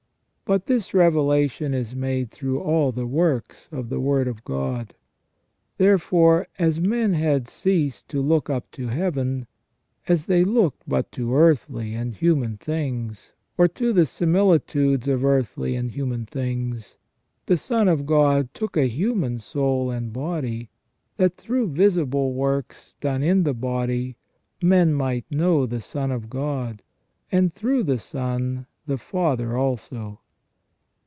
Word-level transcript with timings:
But 0.43 0.65
this 0.65 0.93
revelation 0.93 1.73
is 1.73 1.95
made 1.95 2.29
through 2.29 2.59
all 2.59 2.91
the 2.91 3.07
works 3.07 3.69
of 3.71 3.87
the 3.87 4.01
Word 4.01 4.27
of 4.27 4.43
God. 4.43 4.93
Therefore, 5.77 6.45
as 6.59 6.81
men 6.81 7.13
had 7.13 7.47
ceased 7.47 8.09
to 8.09 8.21
look 8.21 8.49
up 8.49 8.69
to 8.71 8.87
Heaven: 8.89 9.47
as 10.09 10.25
they 10.25 10.43
looked 10.43 10.83
but 10.85 11.09
to 11.13 11.33
earthly 11.33 11.93
and 11.95 12.13
human 12.13 12.57
things, 12.57 13.31
or 13.57 13.69
to 13.69 13.93
the 13.93 14.05
similitudes 14.05 15.07
of 15.07 15.23
earthly 15.23 15.73
and 15.77 15.89
human 15.91 16.25
things, 16.25 16.97
the 17.45 17.55
Son 17.55 17.85
326 17.87 18.59
THE 18.59 18.65
RESTORATION 18.65 18.67
OF 18.67 18.73
MAN. 18.73 18.73
of 18.73 18.73
God 18.73 18.73
took 18.73 18.77
a 18.77 18.93
human 19.33 19.39
soul 19.39 19.89
and 19.89 20.11
body, 20.11 20.69
that 21.15 21.37
through 21.37 21.69
visible 21.69 22.33
works 22.33 22.97
done 22.99 23.23
in 23.23 23.43
the 23.43 23.53
body 23.53 24.17
men 24.61 24.93
might 24.93 25.23
know 25.31 25.65
the 25.65 25.79
Son 25.79 26.11
of 26.11 26.29
God, 26.29 26.83
and 27.31 27.53
through 27.53 27.83
the 27.83 27.99
Son 27.99 28.65
the 28.85 28.97
Father 28.97 29.55
also. 29.55 30.17